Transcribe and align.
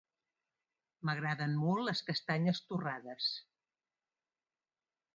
M'agraden 1.09 1.53
molt 1.65 1.87
les 1.89 2.03
castanyes 2.09 2.65
torrades. 2.73 3.31